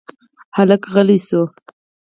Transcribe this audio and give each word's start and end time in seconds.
هلک 0.57 0.81
غلی 0.93 1.17
شو. 1.27 1.41